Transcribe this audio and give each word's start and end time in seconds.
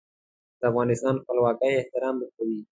د 0.59 0.61
افغانستان 0.71 1.15
خپلواکۍ 1.23 1.71
احترام 1.75 2.15
به 2.19 2.27
کوي. 2.35 2.59